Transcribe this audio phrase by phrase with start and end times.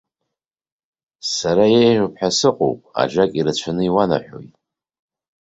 [1.35, 4.53] Сара еиӷьуп ҳәа сыҟоуп, ажәак ирацәаны иуанаҳәоит.